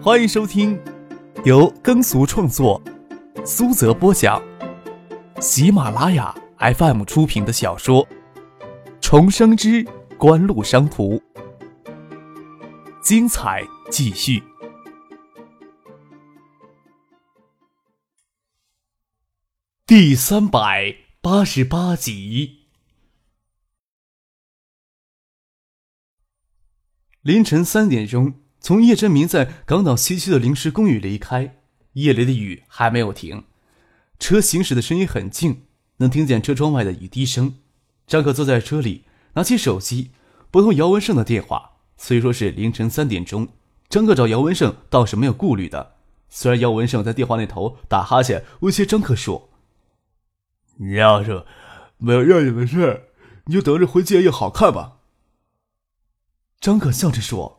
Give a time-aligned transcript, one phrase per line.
[0.00, 0.80] 欢迎收听
[1.44, 2.80] 由耕俗创作、
[3.44, 4.40] 苏泽播讲、
[5.40, 8.06] 喜马拉雅 FM 出品的小说
[9.00, 9.84] 《重生之
[10.16, 11.16] 官路商途》，
[13.02, 14.40] 精彩继续，
[19.84, 22.68] 第三百八十八集。
[27.22, 28.47] 凌晨三点钟。
[28.60, 31.56] 从叶真明在港岛西区的临时公寓离开，
[31.92, 33.44] 夜里的雨还没有停，
[34.18, 35.62] 车行驶的声音很静，
[35.98, 37.54] 能听见车窗外的雨滴声。
[38.06, 40.10] 张可坐在车里，拿起手机
[40.50, 41.76] 拨通姚文胜的电话。
[41.96, 43.48] 虽说是凌晨三点钟，
[43.88, 45.94] 张可找姚文胜倒是没有顾虑的。
[46.28, 49.50] 虽然姚文胜在电话那头打哈欠，威胁张可说
[50.78, 51.44] ：“你要是
[51.96, 53.08] 没有要紧的事，
[53.46, 54.98] 你就等着回建业好看吧。”
[56.60, 57.57] 张可笑着说。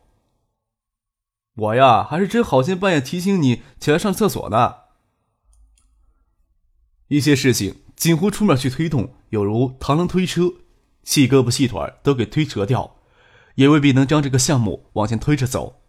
[1.56, 4.74] 我呀，还是真好心半夜提醒你起来上厕所呢。
[7.08, 10.52] 一些事情近乎出面去推动，有如螳螂推车，
[11.02, 12.96] 细胳膊细腿都给推折掉，
[13.56, 15.82] 也未必能将这个项目往前推着走。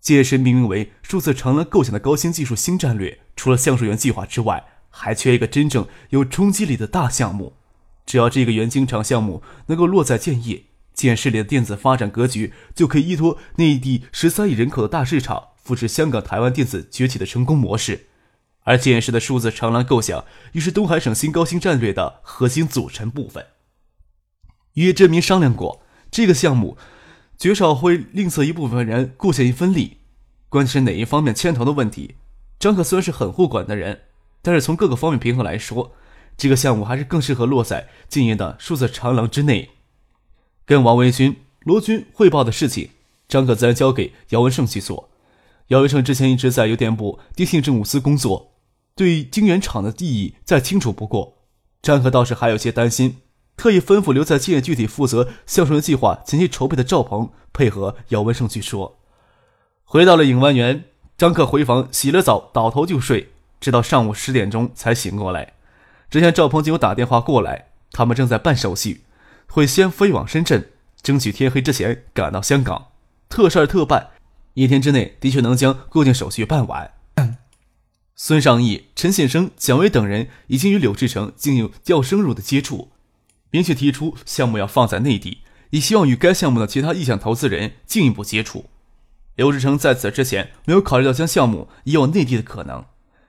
[0.00, 7.54] 届时命名为“数字长廊”构想的高新技术新战略，除了橡树园计划之外，还缺一个真正有冲击力的大项目。
[8.06, 10.67] 只要这个原晶厂项目能够落在建业。
[10.98, 18.06] 建市里的电子发展格局，就可以依托内地十三亿人口的大市场，复制香港、台湾电子崛起的成功模式。
[18.64, 23.46] 而建市的数字长廊构想，又是东海省新高新战略的核心组成部分。
[24.72, 26.76] 与郑明商量过，这个项目
[27.38, 29.98] 绝少会吝啬一部分人贡献一分力。
[30.48, 32.16] 关键是哪一方面牵头的问题。
[32.58, 34.00] 张可虽然是很护管的人，
[34.42, 35.92] 但是从各个方面平衡来说，
[36.36, 39.70] 这个项目还是更适合落在建业的数字长廊之内。
[40.68, 42.90] 跟王维军、罗军汇报的事情，
[43.26, 45.08] 张可自然交给姚文胜去做。
[45.68, 48.52] 姚文胜之前一直在邮电部电信政务司工作，
[48.94, 51.38] 对晶圆厂的意义再清楚不过。
[51.80, 53.16] 张可倒是还有些担心，
[53.56, 58.98] 特意吩咐留在建业具体负责销售计划前期筹备的赵鹏配合姚文胜去说。
[59.84, 60.84] 回到了影湾园，
[61.16, 65.54] 张克回房洗了澡，倒头就睡，直到上午十点钟才醒过来。
[66.10, 69.04] 之前赵鹏就有打电话过来，他们正在办手续。
[69.48, 70.70] 会先飞往深圳，
[71.02, 72.88] 争取天黑之前赶到香港。
[73.28, 74.10] 特事特办，
[74.54, 76.92] 一天之内的确能将过境手续办完。
[78.14, 82.90] 孙尚义、陈先生、蒋维等人已经与柳志成进行较深入的接触，
[83.50, 88.66] 明确提出项目要放在内地，以希望与该项目的其他意向投资人进一步接触。
[89.36, 92.84] 柳志成在此之前没有考虑到将项目移往内地的可能，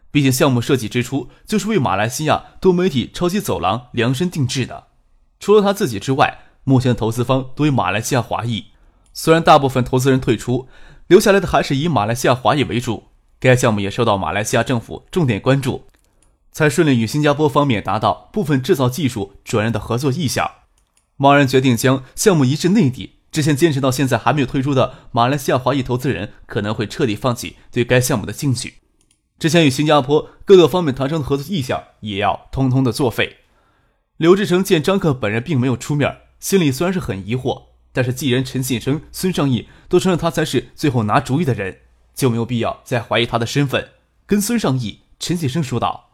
[0.09, 4.88] 毕竟项目设计之初就是为马来西亚多媒体超级走廊量身定制的。
[5.40, 8.66] 除了他自己之外，目前的投资方多为马来西亚华裔。
[9.14, 10.68] 虽然大部分投资人退出，
[11.08, 13.06] 留下来的还是以马来西亚华裔为主。
[13.40, 15.86] 该项目也受到马来西亚政府重点关注，
[16.52, 20.52] 才顺利与新加坡方面达到部分制造技术转让的合作意向。
[21.16, 28.76] 贸然决定将项目移至内地，之前坚持到现在还没有退出的马来西亚华裔投资人可能会彻底放弃对该项目的兴趣。
[29.40, 33.38] 之前与新加坡各个方面谈成的合作意向也要通通的作废。
[34.19, 41.80] 刘志成见张克本人并没有出面，心里虽然是很疑惑，但是既然陈信生、孙尚义都承认他才是最后拿主意的人，
[42.13, 43.91] 就没有必要再怀疑他的身份。
[44.25, 46.09] 跟孙尚义、陈信生说道：“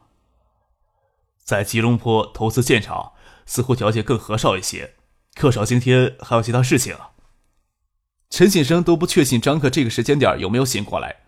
[1.43, 3.13] 在吉隆坡投资建厂，
[3.47, 4.93] 似乎条件更合少一些。
[5.33, 6.95] 克少今天还有其他事情。”
[8.29, 11.23] 陈信生都不确信张克这个时间点有没有醒过来，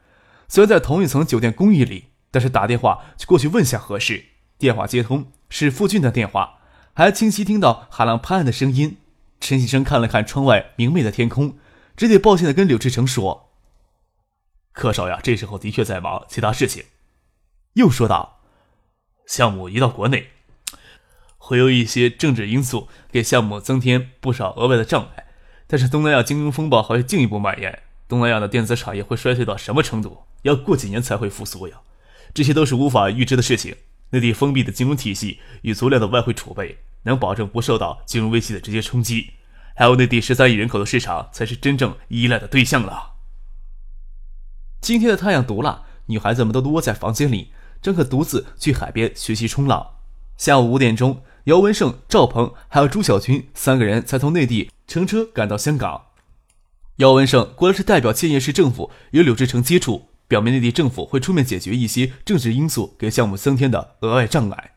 [0.47, 4.25] 虽然在同一层酒店公寓里，但是打电话过去问下何事。
[4.59, 6.56] 电话接通，是傅俊的电话。
[6.97, 8.97] 还清晰听到海浪拍岸的声音。
[9.39, 11.55] 陈启生看了看窗外明媚的天空，
[11.95, 13.51] 只得抱歉的跟柳志成说
[14.73, 16.85] ：“柯少呀，这时候的确在忙其他事情。”
[17.77, 18.39] 又说道
[19.27, 20.29] ：“项目移到国内，
[21.37, 25.27] 会有一些政治因素给项目增添不少额外的障碍。
[25.67, 30.23] 但是东南亚金融风暴还会进一步蔓延，东南亚的电子产业会衰退到什么程度？
[30.41, 31.79] 要过几年才会复苏呀？
[32.33, 33.75] 这些都是无法预知的事情。
[34.09, 39.31] 内地封闭的金融体系与足量的外汇储备。”能保证不受到金融危机的直接冲击，
[39.75, 43.15] 还有内地十三亿人口的市场才是真正依赖的对象了。
[44.81, 47.51] 今天的太阳毒辣，女孩子们都窝在房间里，
[47.81, 49.95] 张可独自去海边学习冲浪。
[50.37, 56.03] 下午五点钟，姚文胜、赵鹏还有朱小军三个人才从内地乘车赶到香港。
[56.97, 64.76] 姚文胜过来是代表建业市政府与柳志成接触，表明内地政府会出面解决一些政治因素给项目增添的额外障碍。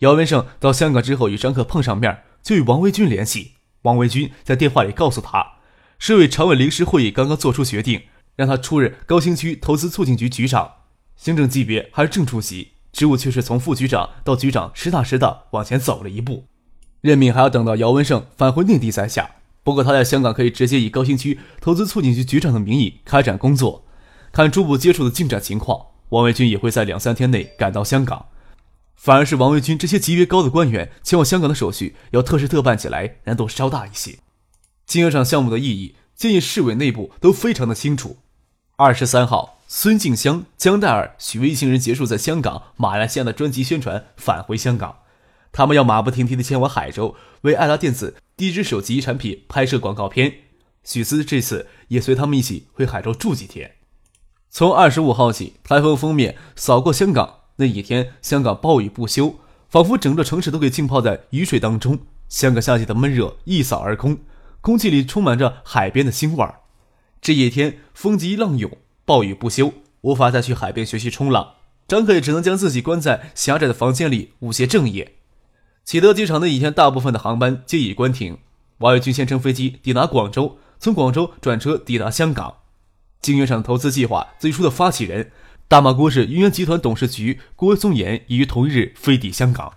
[0.00, 3.52] 姚文胜到香港之后与张克碰上面，就与王维军联系。
[3.82, 5.58] 王维军在电话里告诉他，
[5.98, 8.04] 市委常委临时会议刚刚做出决定，
[8.34, 10.72] 让他出任高新区投资促进局局长，
[11.16, 16.46] 行政级别还是正处级，职务却是从副局长到局长，实打实的往前走了一步。
[17.02, 19.30] 任命还要等到姚文胜返回内地再下。
[19.62, 23.84] 不过他在香港可以直接以高新区投资促进局局长的名义开展工作。
[24.32, 28.26] 看初步接触的进展情况，王维军也会在两三天内赶到香港。
[29.00, 34.18] 反而是王维军这些级别高的官员前往香港的手续要特事特办起来难度稍大一些。
[34.84, 38.18] 金鹅厂项目的意义，建议市委内部都非常的清楚。
[38.76, 44.98] 二十三号，孙静香、江黛儿、许巍一行人结束在香港、马来西亚的专辑宣传，返回香港。
[45.50, 50.34] 他们要马不停蹄地前往海州，为爱达电子第一支手机产品拍摄广告片。
[50.84, 53.76] 许思这次也随他们一起回海州住几天。
[54.50, 59.36] 从二十五号起，台风封面扫过香港，那一天香港暴雨不休，
[59.68, 61.98] 仿佛整个城市都给浸泡在雨水当中。
[62.26, 64.16] 香港夏季的闷热一扫而空，
[64.62, 66.60] 空气里充满着海边的腥味儿。
[67.20, 71.54] 这一天，风急浪涌，暴雨不休，无法再去海边学习冲浪。
[71.86, 75.16] 张克也只能将自己关在狭窄的房间里午歇正业。
[75.84, 78.38] 启德机场那一天，大部分的航班皆已关停。
[78.78, 82.54] 王伟军先乘飞机抵达广州，从广州转车抵达香港。
[83.20, 85.30] 金源厂投资计划最初的发起人
[85.70, 89.74] 大马郭氏云源集团董事局郭松岩已于同日飞抵香港。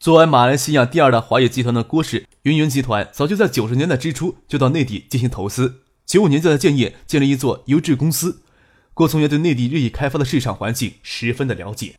[0.00, 5.82] 作为马来西亚第二大华业集团的郭氏云源集团，早就在九十年代之初就到内地进行投资。
[6.06, 8.40] 九五年就在建业建立一座优质公司。
[8.94, 11.96] 郭松岩对内地日益开发的市场环境十分的了解。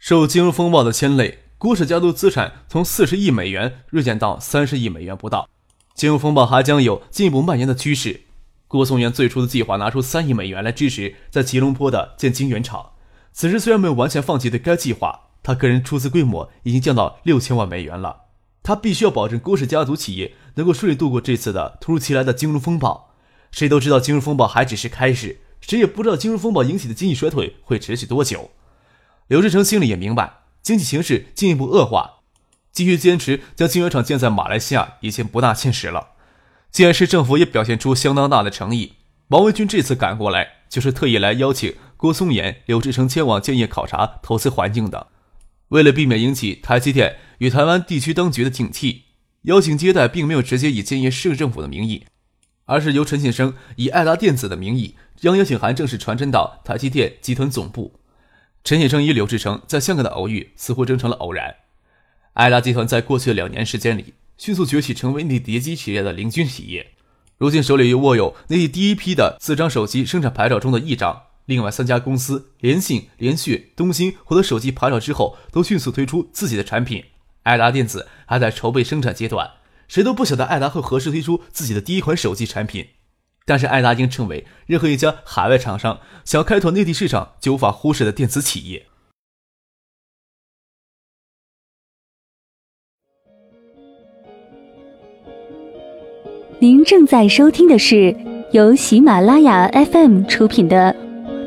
[0.00, 5.48] 受金融风暴的牵累，郭氏家族资产从四十亿美元锐减到三十亿美元不到。
[5.94, 8.22] 金融风暴还将有进一步蔓延的趋势。
[8.68, 12.92] 郭松元最初的计划拿出三亿美元来支持在吉隆坡的建晶圆厂。
[13.32, 18.26] 此时虽然没有完全放弃对该计划，他个人出资规模已经降到六千万美元了。
[18.62, 23.14] 他必须要保证郭氏家族企业能够顺利度过这次的突如其来的金融风暴。
[23.50, 28.50] 谁都知道金融风暴还只是开始，谁也不知道金融风暴引起的经济衰退会持续多久。
[29.28, 32.16] 刘志成心里也明白，经济形势进一步恶化，
[32.70, 36.08] 继续坚持将晶圆厂建在马来西亚已经不大现实了。
[36.70, 38.94] 建业市政府也表现出相当大的诚意，
[39.28, 45.08] 王文军这次赶过来就是特意来邀请郭松岩、刘志成前往建业考察投资环境的。
[45.68, 49.02] 为了避免引起台积电与台湾地区当局的警惕，
[49.42, 52.06] 邀请接待并没有直接以建业市政府的名义，
[52.66, 58.00] 而是由陈先生以爱达电子的名义将邀请函正式传真到台积电集团总部。
[58.64, 61.56] 陈先生与柳志成在香港的偶遇似乎真成了偶然。
[62.34, 66.92] 爱达集团在过去的两年时间里迅速崛起，成为内地叠机企业的领军企业，
[67.38, 71.22] 如今手里又握有内地第一批的四张手机生产牌照中的一张。
[71.46, 77.04] 另外三家公司联信、联讯、东兴获得手机牌照之后，都迅速推出自己的产品。
[77.42, 79.50] 爱达电子还在筹备生产阶段，
[79.88, 82.88] 谁都不晓得爱达会何时推出自己的第一款手机产品。
[83.44, 88.86] 但是爱达已经成为任何一家海外厂商想要开拓内地市场就无法忽视的电子企业。
[96.60, 98.12] 您正在收听的是
[98.50, 100.92] 由喜马拉雅 FM 出品的。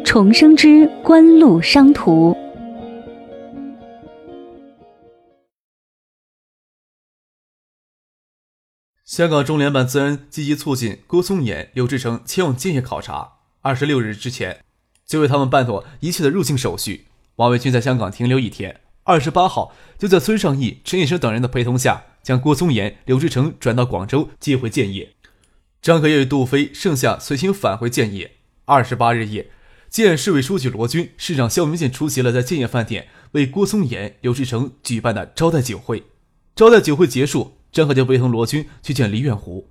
[0.05, 2.33] 重生之官路商途。
[9.03, 13.33] 香港中联办自然积极促进郭松岩、刘志成前往建业考察。
[13.59, 14.63] 二十六日之前，
[15.05, 17.07] 就为他们办妥一切的入境手续。
[17.35, 25.13] 王伟军在香港停留一天，二十八号就在孙尚义、陈引生等人的陪同下，将郭松岩、刘志成转到广州接回建业。
[25.81, 28.37] 张可业与杜飞、盛夏随行返回建业。
[28.65, 29.51] 二十八日夜。
[29.89, 36.03] 建市委书记罗军、市长肖明建出席了在建业饭店为郭松岩、刘志成举办的招待酒会。
[36.55, 39.67] 招待酒会结束，张可就陪同罗军去见黎远湖。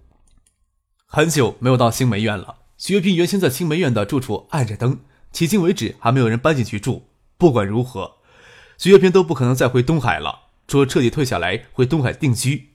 [1.07, 2.57] 很久没有到新梅院了。
[2.77, 4.99] 徐月平原先在新梅院的住处暗着灯，
[5.33, 7.07] 迄今为止还没有人搬进去住。
[7.39, 8.17] 不管如何，
[8.77, 12.69] 徐月平都不可能再回东海了，说彻底退下来回东海定居。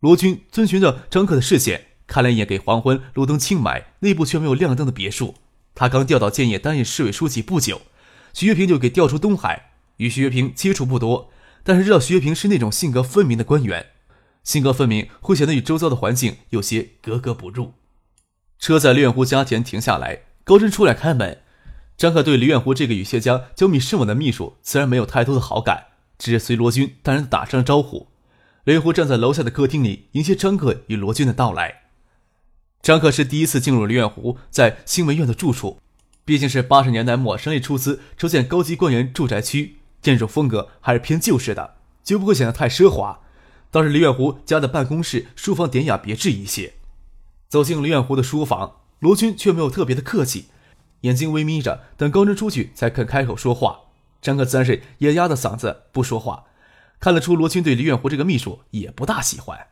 [0.00, 5.34] 罗军遵循着张克的视线，看了一眼给黄昏路灯清白、内部却没有亮灯的别墅。
[5.74, 7.82] 他刚调到建业担任市委书记不久，
[8.32, 9.72] 徐月平就给调出东海。
[9.98, 11.30] 与徐月平接触不多，
[11.62, 13.86] 但是知道徐月平是那种性格分明的官员，
[14.44, 17.72] 性格分明会显得与周遭的环境有些格格不入。
[18.58, 21.40] 车在李远湖家前停下来，高真出来开门。
[21.96, 25.86] 张克对李远湖这个与谢江交密甚稳的秘书自然没有太多的好感，
[26.18, 28.08] 只是随罗军淡然的打声招呼。
[28.64, 31.82] 李远湖站在楼下的客厅里迎接张克与罗军的到来。
[32.82, 35.80] 张克是第一次进入李远湖在新闻院的住处，
[36.24, 43.20] 毕竟是八十年代末商业出资筹建高级官员住宅区，建筑风格还是偏旧式的，就不会显得太奢华。
[43.70, 46.74] 倒是李远湖家的办公室、书房典雅别致一些。
[47.48, 50.46] 走进李远湖的书房，罗军却没有特别的客气，
[51.02, 53.80] 眼睛微眯着，等高真出去才肯开口说话。
[54.26, 56.46] 张克自然是也压着嗓子不说话，
[56.98, 59.68] 看得出罗军对李远湖这个秘书也不大喜欢。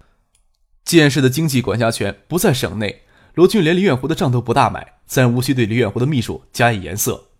[0.85, 3.03] 建市的经济管辖权不在省内，
[3.35, 7.31] 罗军连李远湖的账都不大买，自然无需对李远湖的秘书加以颜色。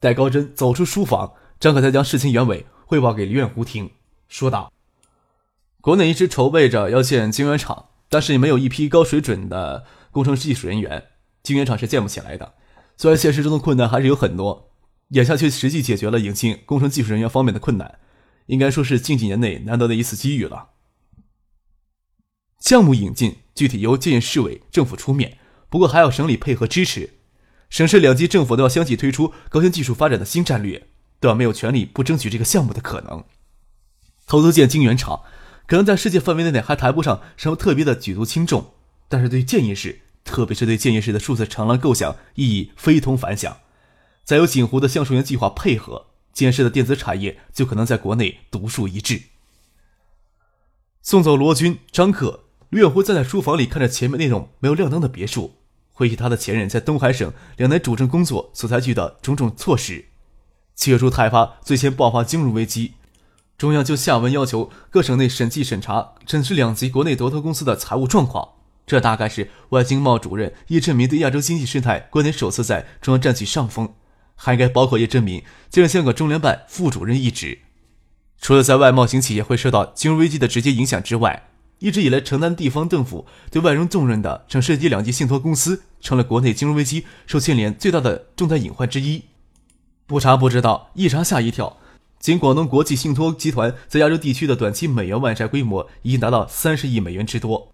[0.00, 3.92] 待高真走出书房，张可才将事情原委汇报给李远湖听，
[4.28, 4.72] 说道
[5.80, 11.04] ：“国内一直筹备着要建晶圆厂，但是也没有一批高水准的工程技术人员，
[11.44, 12.54] 晶圆厂是建不起来的。
[12.96, 14.72] 虽然现实中的困难还是有很多，
[15.08, 17.98] 眼下却实际解决了引进工程技术人员方面的困难，
[18.46, 20.70] 应该说是近几年内难得的一次机遇了。”
[22.60, 25.38] 项目引进具体由建业市委政府出面，
[25.70, 27.10] 不过还要省里配合支持。
[27.70, 30.88] 省市两级政府都要相继推出高新技术发展的新战略，
[31.20, 33.24] 都要没有权利不争取这个项目的可能。
[34.26, 35.22] 投资建晶圆厂，
[35.66, 38.72] 可能在世界范围内还谈不上什么特别的举足轻重，
[39.08, 43.58] 但是对建业市，特别是对建业市的数字长廊构想意义非同凡响。
[44.28, 49.22] 再有锦湖的橡树园计划配合，建设的电子产业就可能在国内独树一帜。
[51.00, 52.44] 送走罗军、张克。
[52.68, 55.54] 吕远湖站在书房里，看着前面那栋没有亮灯的别墅，
[55.94, 60.04] 回忆他的前任在东海省两年主政工作所采取的种种措施。
[60.74, 62.92] 七月初泰发最先爆发金融危机，
[63.56, 68.46] 中央就下文要求各省内审计审查、审视两级国内独头公司的财务状况。
[68.86, 73.94] 这大概是外经贸主任叶振民对亚洲经济事态观点首次在中央占据上风，
[74.40, 77.58] 还应该包括叶振民接任香港中联办副主任一职。
[78.40, 89.24] 除了在外贸型企业会受到金融危机的直接影响之外，一直以来承担地方政府对外融重任的省市级两级信托公司，成了国内金融危机受牵连最大的重大隐患之一。
[90.06, 91.76] 不查不知道，一查吓一跳。
[92.18, 97.72] 仅广东国际信托集团在亚洲地区的短期美元外债规模已经达到三十亿美元之多。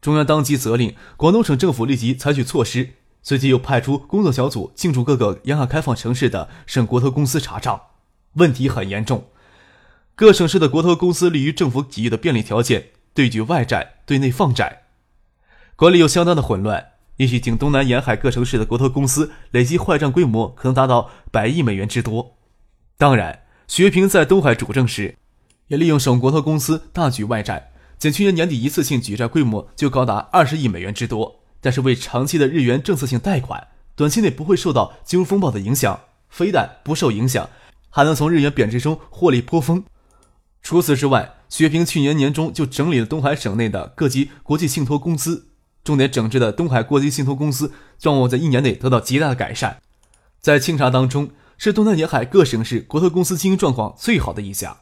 [0.00, 2.90] 中央当即责令广东省政府立即采取措施，
[3.22, 7.80] 随即又派出工作小组进驻各个沿海开放城市的省国投公司查账。
[8.34, 9.26] 问题很严重，
[10.14, 12.88] 各省市的国投公司利于政府给予的便利条件。
[13.14, 14.84] 对举外债，对内放债，
[15.76, 16.92] 管理又相当的混乱。
[17.18, 22.38] 也许仅东南沿海各城市的国投公司累计坏账规模可能达到百亿美元之多。
[22.96, 25.16] 当然，徐平在东海主政时，
[25.66, 31.41] 也利用省国投公司大举外债，仅去年年底一次性举债规模就高达二十亿美元之多。
[31.62, 37.48] 但是为长期的日元政策性贷款，短期内不会受到金融风暴的影响，非但不受影响，
[37.88, 39.84] 还能从日元贬值中获利颇丰。
[40.60, 45.48] 除此之外，薛平去年年中就整理了东海省内的各级国际信托公司，
[45.84, 49.80] 重点整治的东海国际信托公司状况在一年内得到极大的改善。
[50.40, 54.78] 在清查当中，是东南沿海各省市国投公司经营状况最好的一家。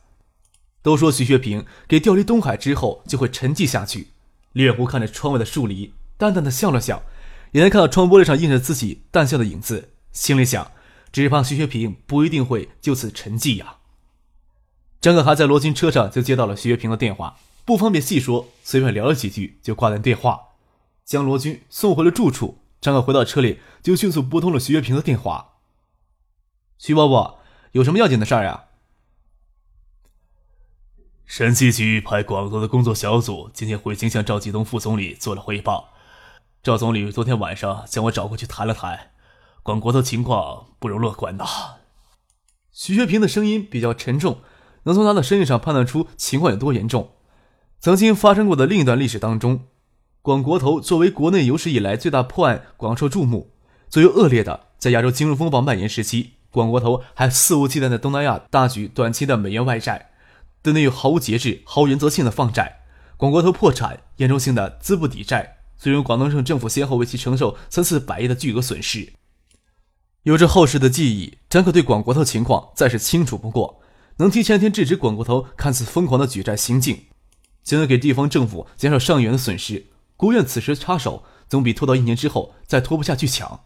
[0.82, 4.08] 都说徐学平给调离东海之后就会沉寂下去。
[4.52, 7.02] 李远湖看着窗外的树篱，淡淡的笑了笑，
[7.52, 10.70] 也能看到窗玻璃上映着自己淡笑的影子，心里想：
[11.10, 13.78] 只怕徐学平不一定会就此沉寂呀。
[15.00, 20.48] 张可还在罗军车上就接到了徐月平的电话，不方便细说，随便聊了几句就挂断电话，
[21.06, 22.58] 将罗军送回了住处。
[22.82, 25.54] 张可回到车里就迅速拨通了徐月平的电话。
[26.76, 27.38] 徐伯伯，
[27.72, 28.64] 有什么要紧的事儿呀？
[31.24, 35.94] 审计局派广东的工作小组今天回京向赵继东副总理做了汇报。
[36.62, 39.12] 赵总理昨天晚上将我找过去谈了谈，
[39.62, 41.46] 广国的情况不容乐观呐。
[42.70, 44.42] 徐学平的声音比较沉重。
[44.82, 47.12] 能从他的身影上判断出情况有多严重。
[47.80, 49.68] 曾经发生过的另一段历史当中，
[50.20, 53.52] 广国投作为国内有史以来最大破案广受注目。
[53.88, 60.10] 最为恶劣的，在亚洲金融风暴蔓延时期，广国投还肆无忌惮的东南亚大举短期的美元外债，
[60.62, 62.80] 对内又毫无节制、毫无原则性的放债。
[63.16, 69.14] 广国投破产，严重性的资不抵债，最终广东省政府先后为其承受三四百亿的巨额损失。
[70.24, 73.80] 有着后世的记忆，张克对广国投情况再是清楚不过。
[74.18, 77.06] 能提前天制止广国投看似疯狂的举债行径，
[77.64, 79.86] 就能给地方政府减少上亿元的损失。
[80.18, 83.60] 国务院此时插手，总比拖到一年之后再拖不下去强。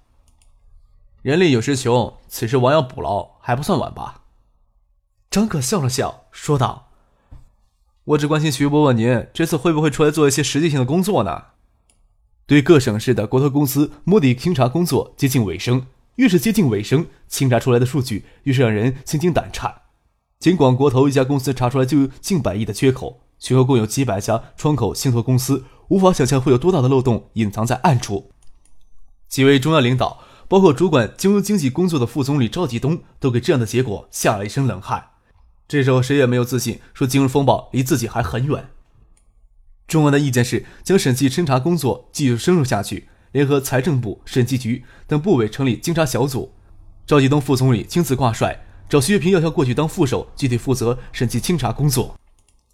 [1.22, 4.22] 人力有时穷，此时亡羊补牢还不算晚吧？
[5.32, 6.92] 张可笑了笑，说道
[8.04, 11.46] ：“我只关心徐伯伯您这次会不会出来做一些实际性的工作呢？”
[12.46, 15.86] 对各省市的国投公司摸底清查工作接近尾声，
[16.16, 19.74] 越是接近尾声，清查出来的数据越是让人心惊胆颤。
[20.38, 28.30] 尽管国投一家公司查出来就有近百亿的缺口，全国共有几百家窗口信托公司，无法想象会有多大的漏洞隐藏在暗处。
[29.26, 35.12] 几位中央领导，包括主管金融经济工作的副总理赵继东，都给这样的结果吓了一身冷汗。
[35.66, 38.68] 这时候谁也没有自信说金融风暴离自己还很远。
[39.86, 46.52] 中央的意见是将审计侦查工作继续深入下去，联合财政部、审计局等部委成立清查小组，
[47.06, 52.18] 赵继东副总理亲自挂帅，找徐月平要他过去当副手，具体负责审计清查工作。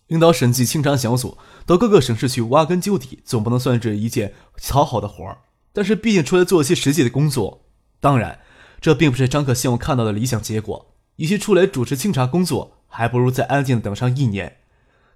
[0.06, 4.32] 领导审计清查小组到各个省市去挖根究底，总不能算是一件
[4.68, 5.38] 讨好的活儿。
[5.72, 7.64] 但是毕竟出来做一些实际的工作，
[8.00, 8.40] 当然，
[8.80, 10.94] 这并不是张可希望看到的理想结果。
[11.16, 14.56] 与其出来主持清查工作，还不如再安静的等上一年。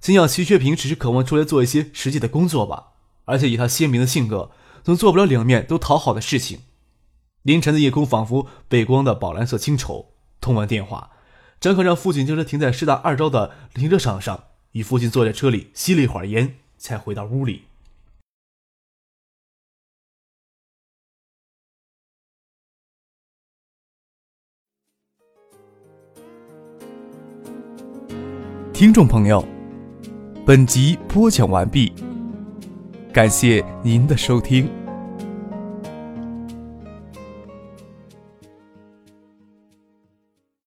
[0.05, 2.89] 心想徐学平只是渴望出来做一些实际的工作吧，
[3.25, 4.51] 而且以他鲜明的性格，
[4.83, 6.61] 总做不了两面都讨好的事情。
[7.41, 10.13] 凌晨的夜空仿佛背光的宝蓝色清绸。
[10.43, 11.13] 通完电话，
[11.59, 14.45] 张可让父亲将车停在师大二招的停车场上。
[14.73, 17.63] 与父亲坐在车里吸了一会儿烟，才回到屋里。
[28.75, 29.47] 听众朋友，
[30.47, 31.91] 本集播讲完毕，
[33.15, 34.69] 感谢您的收听。